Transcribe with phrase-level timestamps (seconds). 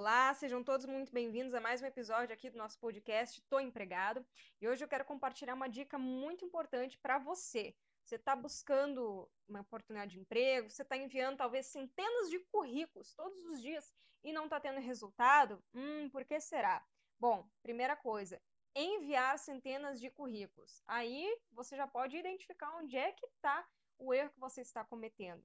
[0.00, 4.24] Olá, sejam todos muito bem-vindos a mais um episódio aqui do nosso podcast Tô Empregado.
[4.58, 7.76] E hoje eu quero compartilhar uma dica muito importante para você.
[8.02, 13.44] Você está buscando uma oportunidade de emprego, você está enviando talvez centenas de currículos todos
[13.44, 13.92] os dias
[14.24, 15.62] e não está tendo resultado?
[15.74, 16.82] Hum, por que será?
[17.18, 18.40] Bom, primeira coisa,
[18.74, 20.82] enviar centenas de currículos.
[20.86, 25.44] Aí você já pode identificar onde é que está o erro que você está cometendo.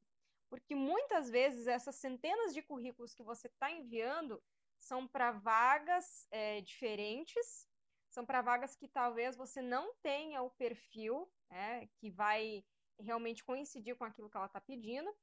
[0.50, 4.42] Porque muitas vezes essas centenas de currículos que você está enviando
[4.78, 7.68] são para vagas é, diferentes,
[8.10, 12.64] são para vagas que talvez você não tenha o perfil né, que vai
[13.00, 15.14] realmente coincidir com aquilo que ela está pedindo,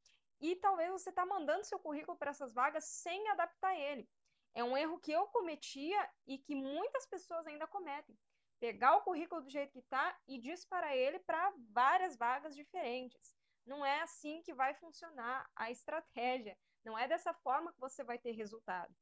[0.40, 4.08] e talvez você está mandando seu currículo para essas vagas sem adaptar ele.
[4.54, 8.18] É um erro que eu cometia e que muitas pessoas ainda cometem.
[8.58, 13.36] Pegar o currículo do jeito que está e disparar ele para várias vagas diferentes.
[13.66, 16.58] Não é assim que vai funcionar a estratégia.
[16.84, 18.94] Não é dessa forma que você vai ter resultado.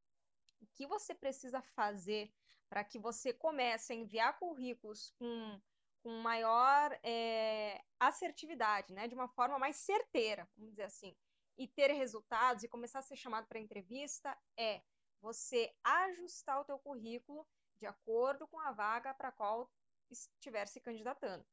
[0.60, 2.32] O que você precisa fazer
[2.68, 5.60] para que você comece a enviar currículos com,
[6.02, 9.08] com maior é, assertividade, né?
[9.08, 11.16] de uma forma mais certeira, vamos dizer assim,
[11.58, 14.82] e ter resultados e começar a ser chamado para entrevista é
[15.20, 17.46] você ajustar o teu currículo
[17.78, 19.70] de acordo com a vaga para qual
[20.10, 21.44] estiver se candidatando.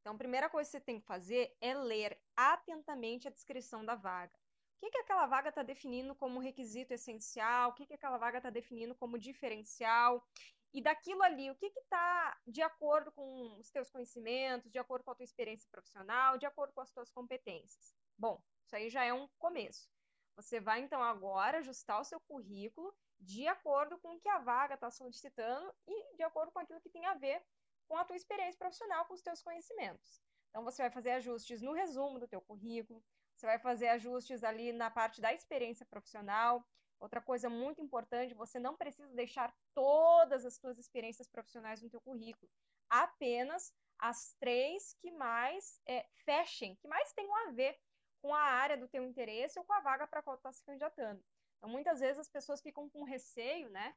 [0.00, 3.94] Então, a primeira coisa que você tem que fazer é ler atentamente a descrição da
[3.94, 4.32] vaga.
[4.76, 7.70] O que, que aquela vaga está definindo como requisito essencial?
[7.70, 10.24] O que, que aquela vaga está definindo como diferencial?
[10.72, 15.10] E daquilo ali, o que está de acordo com os teus conhecimentos, de acordo com
[15.10, 17.94] a tua experiência profissional, de acordo com as tuas competências?
[18.18, 19.88] Bom, isso aí já é um começo.
[20.36, 24.74] Você vai então agora ajustar o seu currículo de acordo com o que a vaga
[24.74, 27.42] está solicitando e de acordo com aquilo que tem a ver
[27.86, 30.20] com a tua experiência profissional, com os teus conhecimentos.
[30.50, 33.02] Então você vai fazer ajustes no resumo do teu currículo,
[33.34, 36.66] você vai fazer ajustes ali na parte da experiência profissional.
[36.98, 42.00] Outra coisa muito importante, você não precisa deixar todas as tuas experiências profissionais no teu
[42.00, 42.50] currículo,
[42.88, 47.78] apenas as três que mais é, fechem, que mais tenham a ver
[48.22, 50.52] com a área do teu interesse ou com a vaga para a qual tu está
[50.52, 51.22] se candidatando.
[51.58, 53.94] Então, muitas vezes as pessoas ficam com receio, né,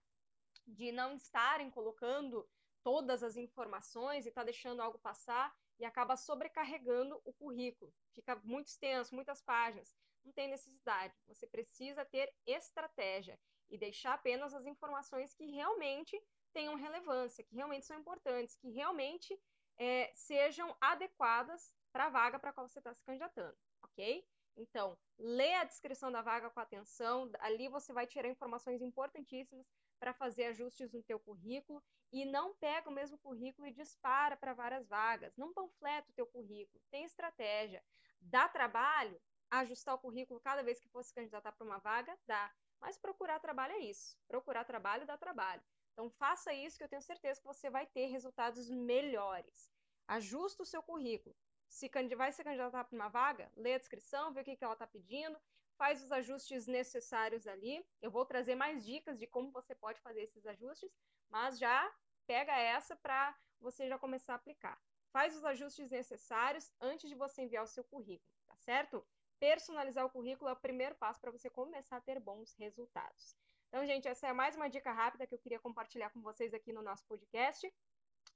[0.67, 2.47] de não estarem colocando
[2.83, 7.93] todas as informações e está deixando algo passar e acaba sobrecarregando o currículo.
[8.13, 9.95] Fica muito extenso, muitas páginas.
[10.23, 11.13] Não tem necessidade.
[11.27, 17.85] Você precisa ter estratégia e deixar apenas as informações que realmente tenham relevância, que realmente
[17.85, 19.39] são importantes, que realmente
[19.77, 24.25] é, sejam adequadas para a vaga para a qual você está se candidatando, ok?
[24.57, 29.65] Então, lê a descrição da vaga com atenção, ali você vai tirar informações importantíssimas
[29.99, 34.53] para fazer ajustes no teu currículo e não pega o mesmo currículo e dispara para
[34.53, 35.35] várias vagas.
[35.37, 37.83] Não panfleta o teu currículo, tem estratégia.
[38.21, 42.17] Dá trabalho ajustar o currículo cada vez que fosse candidatar para uma vaga?
[42.25, 42.53] Dá.
[42.79, 44.17] Mas procurar trabalho é isso.
[44.27, 45.61] Procurar trabalho dá trabalho.
[45.93, 49.71] Então faça isso que eu tenho certeza que você vai ter resultados melhores.
[50.07, 51.35] Ajusta o seu currículo.
[51.67, 54.87] Se vai se candidatar para uma vaga, lê a descrição, vê o que ela está
[54.87, 55.39] pedindo,
[55.79, 57.81] faz os ajustes necessários ali.
[58.01, 60.91] Eu vou trazer mais dicas de como você pode fazer esses ajustes,
[61.29, 61.89] mas já
[62.27, 64.77] pega essa para você já começar a aplicar.
[65.13, 69.07] Faz os ajustes necessários antes de você enviar o seu currículo, tá certo?
[69.39, 73.37] Personalizar o currículo é o primeiro passo para você começar a ter bons resultados.
[73.69, 76.73] Então, gente, essa é mais uma dica rápida que eu queria compartilhar com vocês aqui
[76.73, 77.73] no nosso podcast.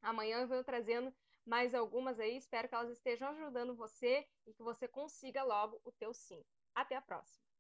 [0.02, 1.14] Amanhã eu venho trazendo
[1.46, 5.92] mais algumas aí, espero que elas estejam ajudando você e que você consiga logo o
[5.92, 6.42] teu sim.
[6.76, 7.53] Até a próxima!